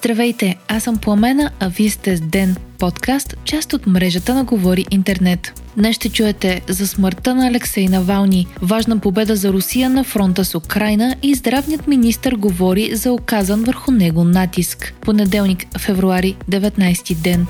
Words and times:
Здравейте, 0.00 0.56
аз 0.68 0.82
съм 0.82 0.98
Пламена, 0.98 1.50
а 1.60 1.68
вие 1.68 1.90
сте 1.90 2.16
с 2.16 2.20
Ден, 2.20 2.56
подкаст, 2.78 3.36
част 3.44 3.72
от 3.72 3.86
мрежата 3.86 4.34
на 4.34 4.44
Говори 4.44 4.86
Интернет. 4.90 5.62
Днес 5.76 5.96
ще 5.96 6.08
чуете 6.08 6.60
за 6.68 6.86
смъртта 6.86 7.34
на 7.34 7.46
Алексей 7.46 7.88
Навални, 7.88 8.46
важна 8.62 8.98
победа 8.98 9.36
за 9.36 9.52
Русия 9.52 9.90
на 9.90 10.04
фронта 10.04 10.44
с 10.44 10.54
Украина 10.54 11.16
и 11.22 11.34
здравният 11.34 11.86
министр 11.86 12.36
говори 12.36 12.96
за 12.96 13.12
оказан 13.12 13.64
върху 13.64 13.90
него 13.90 14.24
натиск. 14.24 14.94
Понеделник, 15.00 15.66
февруари, 15.78 16.36
19 16.50 17.16
ден. 17.16 17.46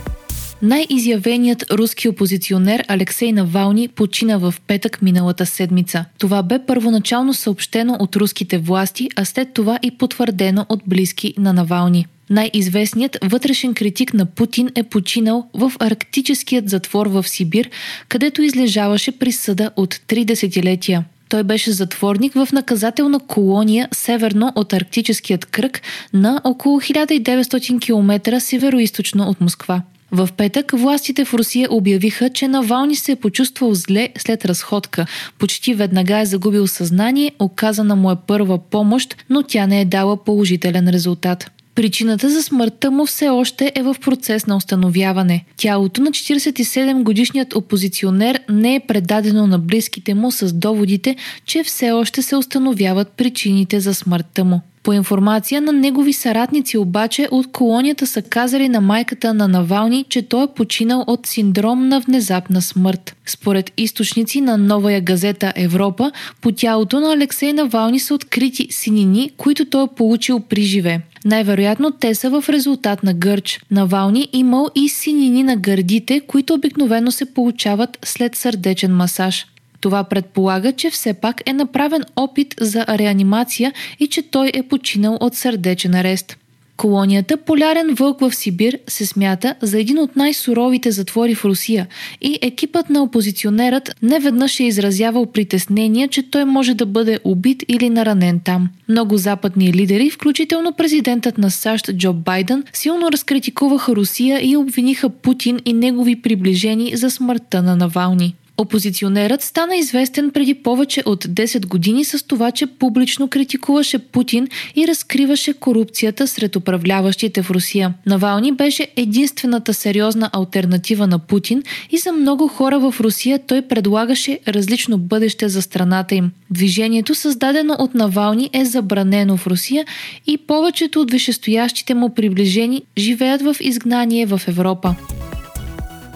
Най-изявеният 0.63 1.65
руски 1.73 2.09
опозиционер 2.09 2.85
Алексей 2.89 3.33
Навални 3.33 3.89
почина 3.89 4.39
в 4.39 4.55
петък 4.67 5.03
миналата 5.03 5.47
седмица. 5.47 6.05
Това 6.19 6.43
бе 6.43 6.59
първоначално 6.67 7.35
съобщено 7.35 7.97
от 8.01 8.17
руските 8.17 8.59
власти, 8.59 9.09
а 9.17 9.25
след 9.25 9.53
това 9.53 9.79
и 9.83 9.91
потвърдено 9.91 10.67
от 10.69 10.83
близки 10.87 11.35
на 11.39 11.53
Навални. 11.53 12.07
Най-известният 12.31 13.19
вътрешен 13.25 13.75
критик 13.75 14.15
на 14.15 14.27
Путин 14.27 14.69
е 14.75 14.83
починал 14.83 15.49
в 15.55 15.73
арктическият 15.79 16.69
затвор 16.69 17.07
в 17.07 17.29
Сибир, 17.29 17.71
където 18.09 18.43
излежаваше 18.43 19.13
присъда 19.13 19.71
от 19.77 20.01
три 20.07 20.25
десетилетия. 20.25 21.05
Той 21.29 21.43
беше 21.43 21.73
затворник 21.73 22.33
в 22.33 22.49
наказателна 22.53 23.21
колония 23.21 23.89
северно 23.93 24.53
от 24.55 24.73
Арктическият 24.73 25.45
кръг 25.45 25.83
на 26.13 26.41
около 26.45 26.81
1900 26.81 27.81
км 27.81 28.41
северо 28.41 28.79
от 29.17 29.41
Москва. 29.41 29.83
В 30.13 30.29
петък 30.37 30.73
властите 30.75 31.25
в 31.25 31.35
Русия 31.35 31.69
обявиха, 31.71 32.31
че 32.31 32.49
Навални 32.49 32.97
се 32.97 33.13
е 33.13 33.17
почувствал 33.17 33.75
зле 33.75 34.09
след 34.19 34.45
разходка. 34.45 35.07
Почти 35.39 35.75
веднага 35.75 36.19
е 36.19 36.27
загубил 36.27 36.67
съзнание, 36.67 37.33
оказана 37.39 37.97
му 37.97 38.11
е 38.11 38.17
първа 38.27 38.59
помощ, 38.59 39.17
но 39.31 39.43
тя 39.43 39.67
не 39.67 39.81
е 39.81 39.85
дала 39.85 40.25
положителен 40.25 40.89
резултат. 40.89 41.51
Причината 41.75 42.31
за 42.31 42.43
смъртта 42.43 42.91
му 42.91 43.07
все 43.07 43.29
още 43.29 43.73
е 43.75 43.83
в 43.83 43.97
процес 44.01 44.47
на 44.47 44.57
установяване. 44.57 45.45
Тялото 45.57 46.03
на 46.03 46.11
47-годишният 46.11 47.55
опозиционер 47.55 48.41
не 48.49 48.75
е 48.75 48.81
предадено 48.81 49.47
на 49.47 49.59
близките 49.59 50.15
му 50.15 50.31
с 50.31 50.53
доводите, 50.53 51.17
че 51.47 51.65
все 51.65 51.91
още 51.91 52.23
се 52.23 52.37
установяват 52.37 53.09
причините 53.09 53.81
за 53.81 53.95
смъртта 53.95 54.45
му. 54.45 54.61
По 54.83 54.93
информация 54.93 55.61
на 55.61 55.73
негови 55.73 56.13
съратници 56.13 56.79
обаче 56.79 57.29
от 57.31 57.53
колонията 57.53 58.07
са 58.07 58.23
казали 58.23 58.69
на 58.69 58.81
майката 58.81 59.35
на 59.35 59.49
Навални, 59.49 60.05
че 60.09 60.23
той 60.23 60.45
е 60.45 60.55
починал 60.57 61.05
от 61.07 61.27
синдром 61.27 61.89
на 61.89 62.01
внезапна 62.01 62.63
смърт. 62.63 63.17
Според 63.27 63.73
източници 63.77 64.41
на 64.41 64.59
новая 64.59 65.01
газета 65.01 65.53
Европа, 65.57 66.13
по 66.41 66.53
тялото 66.53 67.01
на 67.01 67.13
Алексей 67.13 67.53
Навални 67.53 68.01
са 68.01 68.15
открити 68.15 68.67
синини, 68.71 69.31
които 69.37 69.65
той 69.65 69.85
е 69.85 69.95
получил 69.97 70.41
при 70.41 70.63
живе. 70.63 71.01
Най-вероятно 71.25 71.91
те 71.91 72.15
са 72.15 72.31
в 72.31 72.49
резултат 72.49 73.03
на 73.03 73.15
гърч. 73.15 73.61
Навални 73.71 74.29
имал 74.33 74.69
и 74.75 74.89
синини 74.89 75.43
на 75.43 75.57
гърдите, 75.57 76.21
които 76.21 76.55
обикновено 76.55 77.11
се 77.11 77.35
получават 77.35 77.99
след 78.05 78.37
сърдечен 78.37 78.97
масаж. 78.97 79.47
Това 79.81 80.05
предполага, 80.05 80.73
че 80.73 80.91
все 80.91 81.13
пак 81.13 81.43
е 81.47 81.53
направен 81.53 82.03
опит 82.17 82.55
за 82.61 82.87
реанимация 82.87 83.73
и 84.01 84.07
че 84.07 84.23
той 84.23 84.51
е 84.55 84.63
починал 84.63 85.19
от 85.21 85.35
сърдечен 85.35 85.95
арест. 85.95 86.37
Колонията 86.81 87.37
Полярен 87.37 87.95
вълк 87.95 88.21
в 88.21 88.35
Сибир 88.35 88.79
се 88.89 89.07
смята 89.07 89.55
за 89.63 89.81
един 89.81 89.99
от 89.99 90.17
най-суровите 90.17 90.91
затвори 90.91 91.35
в 91.35 91.45
Русия 91.45 91.87
и 92.21 92.39
екипът 92.43 92.91
на 92.91 93.03
опозиционерът 93.03 93.97
неведнъж 94.03 94.61
е 94.61 94.65
изразявал 94.65 95.27
притеснение, 95.27 96.09
че 96.09 96.31
той 96.31 96.45
може 96.45 96.75
да 96.75 96.87
бъде 96.87 97.19
убит 97.25 97.65
или 97.69 97.91
наранен 97.91 98.41
там. 98.45 98.69
Много 98.89 99.17
западни 99.17 99.73
лидери, 99.73 100.11
включително 100.11 100.73
президентът 100.73 101.39
на 101.39 101.51
САЩ 101.51 101.91
Джо 101.97 102.13
Байден, 102.13 102.65
силно 102.73 103.13
разкритикуваха 103.13 103.97
Русия 103.97 104.41
и 104.43 104.57
обвиниха 104.57 105.09
Путин 105.09 105.59
и 105.65 105.73
негови 105.73 106.23
приближени 106.23 106.97
за 106.97 107.11
смъртта 107.11 107.63
на 107.63 107.77
Навални. 107.77 108.35
Опозиционерът 108.61 109.43
стана 109.43 109.77
известен 109.77 110.31
преди 110.31 110.55
повече 110.55 111.03
от 111.07 111.25
10 111.25 111.67
години 111.67 112.05
с 112.05 112.27
това, 112.27 112.51
че 112.51 112.67
публично 112.67 113.29
критикуваше 113.29 113.99
Путин 113.99 114.49
и 114.77 114.89
разкриваше 114.89 115.53
корупцията 115.53 116.27
сред 116.27 116.57
управляващите 116.57 117.43
в 117.43 117.51
Русия. 117.51 117.95
Навални 118.07 118.53
беше 118.53 118.89
единствената 118.97 119.75
сериозна 119.75 120.31
альтернатива 120.33 121.07
на 121.07 121.19
Путин 121.19 121.63
и 121.91 121.99
за 121.99 122.13
много 122.13 122.49
хора 122.49 122.79
в 122.79 122.95
Русия 123.01 123.39
той 123.47 123.63
предлагаше 123.63 124.39
различно 124.49 124.99
бъдеще 124.99 125.49
за 125.49 125.63
страната 125.63 126.15
им. 126.15 126.31
Движението, 126.51 127.15
създадено 127.15 127.77
от 127.79 127.95
Навални, 127.95 128.51
е 128.53 128.65
забранено 128.65 129.37
в 129.37 129.47
Русия 129.47 129.87
и 130.27 130.39
повечето 130.39 131.01
от 131.01 131.11
висшестоящите 131.11 131.95
му 131.95 132.15
приближени 132.15 132.83
живеят 132.99 133.43
в 133.43 133.57
изгнание 133.61 134.27
в 134.27 134.41
Европа. 134.49 134.95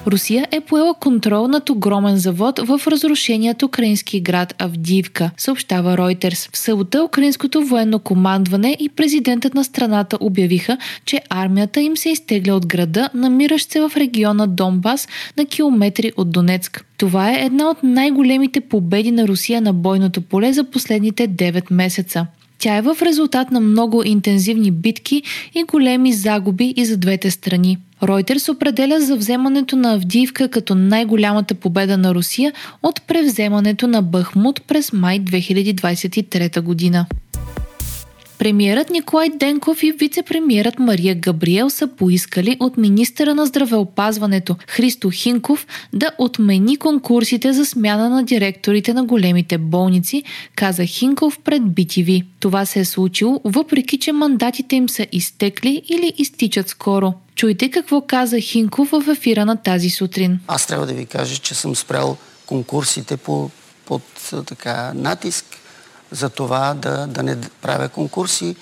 Русия 0.06 0.47
е 0.50 0.60
поела 0.60 0.94
контрол 0.94 1.48
над 1.48 1.70
огромен 1.70 2.16
завод 2.16 2.59
в 2.59 2.81
разрушеният 2.87 3.62
украински 3.62 4.20
град 4.20 4.54
Авдиевка, 4.59 5.31
съобщава 5.37 5.97
Reuters. 5.97 6.50
В 6.53 6.59
събота 6.59 7.04
украинското 7.04 7.65
военно 7.65 7.98
командване 7.98 8.76
и 8.81 8.88
президентът 8.88 9.54
на 9.54 9.65
страната 9.65 10.19
обявиха, 10.20 10.78
че 11.04 11.20
армията 11.31 11.81
им 11.81 11.97
се 11.97 12.10
изтегля 12.10 12.54
от 12.54 12.66
града, 12.66 13.10
намиращ 13.15 13.70
се 13.70 13.81
в 13.81 13.92
региона 13.97 14.47
Донбас 14.47 15.09
на 15.37 15.47
километри 15.47 16.12
от 16.16 16.31
Донецк. 16.31 16.84
Това 16.97 17.31
е 17.31 17.44
една 17.44 17.71
от 17.71 17.82
най-големите 17.82 18.60
победи 18.60 19.10
на 19.10 19.28
Русия 19.28 19.60
на 19.60 19.72
бойното 19.72 20.21
поле 20.21 20.53
за 20.53 20.65
последните 20.65 21.28
9 21.28 21.72
месеца. 21.72 22.26
Тя 22.59 22.76
е 22.76 22.82
в 22.82 22.97
резултат 23.03 23.50
на 23.50 23.60
много 23.60 24.03
интензивни 24.04 24.71
битки 24.71 25.22
и 25.54 25.65
големи 25.65 26.12
загуби 26.12 26.75
и 26.76 26.84
за 26.84 26.97
двете 26.97 27.31
страни. 27.31 27.78
Ройтерс 28.09 28.48
определя 28.48 29.00
за 29.00 29.16
вземането 29.16 29.76
на 29.76 29.94
Авдиевка 29.94 30.48
като 30.48 30.75
най-голямата 30.75 31.54
победа 31.54 31.98
на 31.98 32.15
Русия 32.15 32.53
от 32.82 33.03
превземането 33.03 33.87
на 33.87 34.03
Бахмут 34.03 34.62
през 34.66 34.92
май 34.92 35.20
2023 35.20 36.60
година. 36.60 37.06
Премиерът 38.38 38.91
Николай 38.91 39.28
Денков 39.37 39.82
и 39.82 39.92
вице-премиерът 39.92 40.78
Мария 40.78 41.15
Габриел 41.15 41.70
са 41.70 41.87
поискали 41.87 42.56
от 42.60 42.76
министъра 42.76 43.34
на 43.34 43.47
здравеопазването 43.47 44.56
Христо 44.69 45.10
Хинков 45.10 45.66
да 45.92 46.10
отмени 46.19 46.76
конкурсите 46.76 47.53
за 47.53 47.66
смяна 47.66 48.10
на 48.10 48.25
директорите 48.25 48.94
на 48.94 49.04
големите 49.04 49.59
болници, 49.59 50.22
каза 50.56 50.84
Хинков 50.84 51.38
пред 51.44 51.62
BTV. 51.62 52.25
Това 52.41 52.65
се 52.65 52.81
е 52.81 52.84
случило, 52.84 53.41
въпреки 53.44 53.98
че 53.98 54.12
мандатите 54.12 54.76
им 54.76 54.88
са 54.88 55.06
изтекли 55.12 55.82
или 55.88 56.12
изтичат 56.19 56.69
скоро. 56.69 57.15
Чуйте 57.37 57.71
какво 57.71 58.00
каза 58.00 58.41
Хинков 58.41 58.89
в 58.91 59.09
ефира 59.11 59.45
на 59.45 59.56
тази 59.56 59.91
сутрин. 59.91 60.41
Аз 60.47 60.67
трябва 60.67 60.87
да 60.87 60.93
ви 60.93 61.06
кажа, 61.06 61.37
че 61.37 61.55
съм 61.55 61.77
спрял 61.77 62.17
конкурсите 62.47 63.17
по, 63.17 63.50
под 63.87 64.03
така 64.47 64.93
натиск 64.95 65.45
за 66.11 66.31
това 66.31 66.75
да, 66.75 67.06
да 67.06 67.22
не 67.22 67.41
правя 67.62 67.89
конкурси, 67.89 68.56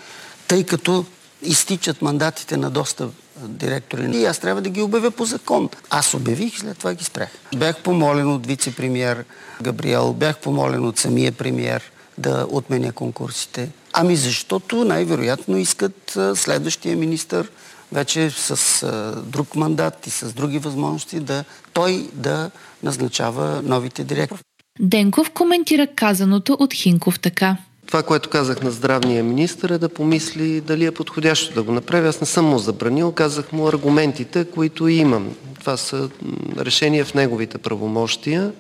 тъй 0.49 0.65
като 0.65 1.05
изтичат 1.43 2.03
мандатите 2.03 2.57
на 2.57 2.71
доста 2.71 3.09
директори. 3.37 4.11
И 4.17 4.25
аз 4.25 4.39
трябва 4.39 4.63
да 4.63 4.71
ги 4.71 4.83
обявя 4.83 5.11
по 5.11 5.25
закон. 5.25 5.69
Аз 5.91 6.15
обявих 6.15 6.59
след 6.59 6.79
това 6.79 6.95
ги 6.95 7.05
спрях. 7.05 7.29
Бях 7.57 7.79
помолен 7.79 8.33
от 8.33 8.47
вице-премьер 8.47 9.25
Габриел, 9.63 10.13
бях 10.13 10.39
помолен 10.39 10.87
от 10.87 10.99
самия 10.99 11.33
премьер 11.33 11.83
да 12.19 12.47
отменя 12.51 12.93
конкурсите. 12.93 13.69
Ами 13.93 14.17
защото 14.17 14.85
най-вероятно 14.85 15.57
искат 15.57 16.19
следващия 16.35 16.97
министр 16.97 17.47
вече 17.93 18.31
с 18.31 18.83
а, 18.83 19.23
друг 19.23 19.57
мандат 19.57 20.07
и 20.07 20.11
с 20.11 20.33
други 20.33 20.59
възможности 20.59 21.21
да 21.21 21.45
той 21.73 22.09
да 22.13 22.51
назначава 22.83 23.63
новите 23.65 24.05
директори. 24.05 24.41
Денков 24.81 25.31
коментира 25.31 25.87
казаното 25.87 26.57
от 26.61 26.75
Хинков 26.75 27.21
така. 27.21 27.57
Това, 27.87 28.03
което 28.03 28.31
казах 28.31 28.63
на 28.63 28.71
здравния 28.71 29.25
министр 29.25 29.75
е 29.75 29.79
да 29.79 29.89
помисли 29.89 30.61
дали 30.61 30.85
е 30.85 30.91
подходящо 30.91 31.55
да 31.55 31.63
го 31.63 31.73
направи. 31.73 32.09
Аз 32.09 32.21
не 32.21 32.27
съм 32.27 32.45
му 32.45 32.59
забранил, 32.59 33.13
казах 33.13 33.53
му 33.53 33.69
аргументите, 33.69 34.45
които 34.45 34.89
имам. 34.89 35.35
Това 35.61 35.77
са 35.77 36.11
решения 36.59 37.05
в 37.05 37.15
неговите 37.15 37.59
правомощия. 37.59 38.53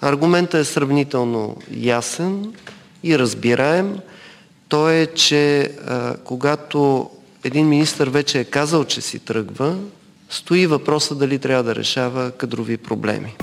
Аргументът 0.00 0.60
е 0.60 0.64
сравнително 0.64 1.56
ясен 1.76 2.54
и 3.04 3.18
разбираем. 3.18 3.98
То 4.68 4.90
е, 4.90 5.06
че 5.06 5.60
а, 5.86 6.16
когато 6.24 7.10
един 7.44 7.68
министр 7.68 8.10
вече 8.10 8.40
е 8.40 8.44
казал, 8.44 8.84
че 8.84 9.00
си 9.00 9.18
тръгва, 9.18 9.76
стои 10.30 10.66
въпроса 10.66 11.14
дали 11.14 11.38
трябва 11.38 11.64
да 11.64 11.74
решава 11.74 12.30
кадрови 12.30 12.76
проблеми. 12.76 13.34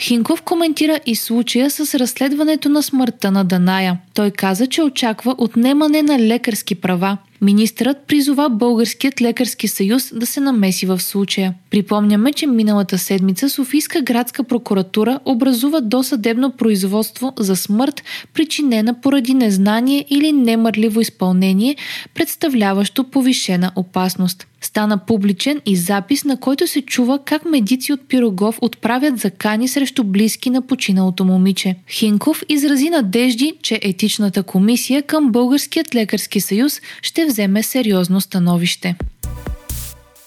Хинков 0.00 0.42
коментира 0.42 1.00
и 1.06 1.16
случая 1.16 1.70
с 1.70 1.94
разследването 1.94 2.68
на 2.68 2.82
смъртта 2.82 3.30
на 3.30 3.44
Даная. 3.44 3.98
Той 4.14 4.30
каза, 4.30 4.66
че 4.66 4.82
очаква 4.82 5.34
отнемане 5.38 6.02
на 6.02 6.18
лекарски 6.18 6.74
права. 6.74 7.18
Министърът 7.42 7.96
призова 8.06 8.48
Българският 8.48 9.20
лекарски 9.20 9.68
съюз 9.68 10.12
да 10.14 10.26
се 10.26 10.40
намеси 10.40 10.86
в 10.86 11.00
случая. 11.00 11.54
Припомняме, 11.70 12.32
че 12.32 12.46
миналата 12.46 12.98
седмица 12.98 13.50
Софийска 13.50 14.02
градска 14.02 14.44
прокуратура 14.44 15.20
образува 15.24 15.80
досъдебно 15.80 16.50
производство 16.50 17.32
за 17.38 17.56
смърт, 17.56 18.02
причинена 18.34 19.00
поради 19.00 19.34
незнание 19.34 20.06
или 20.10 20.32
немърливо 20.32 21.00
изпълнение, 21.00 21.76
представляващо 22.14 23.04
повишена 23.04 23.72
опасност. 23.76 24.46
Стана 24.62 24.98
публичен 24.98 25.60
и 25.66 25.76
запис, 25.76 26.24
на 26.24 26.40
който 26.40 26.66
се 26.66 26.82
чува 26.82 27.18
как 27.24 27.44
медици 27.44 27.92
от 27.92 28.08
Пирогов 28.08 28.58
отправят 28.60 29.18
закани 29.18 29.68
срещу 29.68 30.04
близки 30.04 30.50
на 30.50 30.62
починалото 30.62 31.24
момиче. 31.24 31.76
Хинков 31.90 32.42
изрази 32.48 32.90
надежди, 32.90 33.52
че 33.62 33.78
етичната 33.82 34.42
комисия 34.42 35.02
към 35.02 35.32
Българският 35.32 35.94
лекарски 35.94 36.40
съюз 36.40 36.80
ще 37.02 37.30
вземе 37.32 37.62
сериозно 37.62 38.20
становище. 38.20 38.96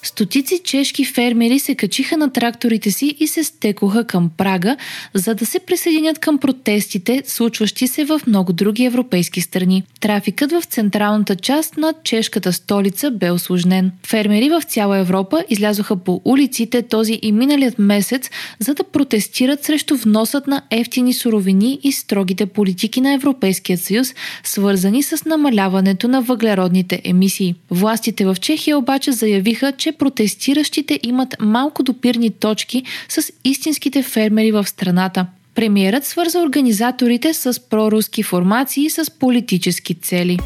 Стотици 0.06 0.60
чешки 0.64 1.04
фермери 1.04 1.58
се 1.58 1.74
качиха 1.74 2.16
на 2.16 2.32
тракторите 2.32 2.90
си 2.90 3.16
и 3.20 3.26
се 3.26 3.44
стекоха 3.44 4.04
към 4.04 4.30
Прага, 4.36 4.76
за 5.14 5.34
да 5.34 5.46
се 5.46 5.58
присъединят 5.58 6.18
към 6.18 6.38
протестите, 6.38 7.22
случващи 7.26 7.86
се 7.86 8.04
в 8.04 8.20
много 8.26 8.52
други 8.52 8.84
европейски 8.84 9.40
страни. 9.40 9.82
Трафикът 10.00 10.52
в 10.52 10.62
централната 10.64 11.36
част 11.36 11.76
на 11.76 11.94
чешката 12.04 12.52
столица 12.52 13.10
бе 13.10 13.30
осложнен. 13.30 13.92
Фермери 14.06 14.50
в 14.50 14.62
цяла 14.62 14.98
Европа 14.98 15.44
излязоха 15.48 15.96
по 15.96 16.20
улиците 16.24 16.82
този 16.82 17.18
и 17.22 17.32
миналият 17.32 17.78
месец, 17.78 18.30
за 18.58 18.74
да 18.74 18.84
протестират 18.84 19.64
срещу 19.64 19.96
вносът 19.96 20.46
на 20.46 20.62
ефтини 20.70 21.14
суровини 21.14 21.78
и 21.82 21.92
строгите 21.92 22.46
политики 22.46 23.00
на 23.00 23.12
Европейския 23.12 23.78
съюз, 23.78 24.14
свързани 24.44 25.02
с 25.02 25.24
намаляването 25.24 26.08
на 26.08 26.22
въглеродните 26.22 27.00
емисии. 27.04 27.54
Властите 27.70 28.24
в 28.24 28.36
Чехия 28.40 28.78
обаче 28.78 29.12
заявиха, 29.12 29.72
че 29.72 29.95
протестиращите 29.98 31.00
имат 31.02 31.36
малко 31.40 31.82
допирни 31.82 32.30
точки 32.30 32.82
с 33.08 33.32
истинските 33.44 34.02
фермери 34.02 34.52
в 34.52 34.66
страната. 34.66 35.26
Премиерът 35.54 36.04
свърза 36.04 36.40
организаторите 36.40 37.34
с 37.34 37.60
проруски 37.68 38.22
формации 38.22 38.90
с 38.90 39.10
политически 39.18 39.94
цели. 39.94 40.38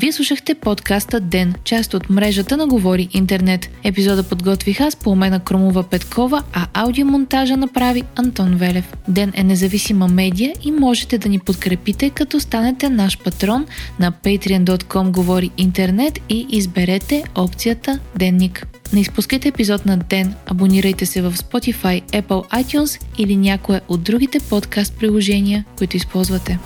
Вие 0.00 0.12
слушахте 0.12 0.54
подкаста 0.54 1.20
Ден, 1.20 1.54
част 1.64 1.94
от 1.94 2.10
мрежата 2.10 2.56
на 2.56 2.66
Говори 2.66 3.08
Интернет. 3.12 3.70
Епизода 3.84 4.22
подготвих 4.22 4.80
аз 4.80 4.96
по 4.96 5.10
умена 5.10 5.40
Кромова 5.40 5.82
Петкова, 5.82 6.42
а 6.52 6.66
аудиомонтажа 6.74 7.56
направи 7.56 8.02
Антон 8.16 8.56
Велев. 8.56 8.92
Ден 9.08 9.32
е 9.34 9.42
независима 9.42 10.08
медия 10.08 10.54
и 10.62 10.72
можете 10.72 11.18
да 11.18 11.28
ни 11.28 11.38
подкрепите, 11.38 12.10
като 12.10 12.40
станете 12.40 12.88
наш 12.88 13.18
патрон 13.18 13.66
на 14.00 14.12
patreon.com 14.12 15.10
Говори 15.10 15.50
Интернет 15.56 16.18
и 16.28 16.46
изберете 16.50 17.24
опцията 17.34 17.98
Денник. 18.16 18.66
Не 18.92 19.00
изпускайте 19.00 19.48
епизод 19.48 19.86
на 19.86 19.96
ден, 19.96 20.34
абонирайте 20.46 21.06
се 21.06 21.22
в 21.22 21.32
Spotify, 21.32 22.02
Apple 22.02 22.62
iTunes 22.62 23.02
или 23.18 23.36
някое 23.36 23.80
от 23.88 24.02
другите 24.02 24.38
подкаст 24.40 24.94
приложения, 24.98 25.64
които 25.76 25.96
използвате. 25.96 26.58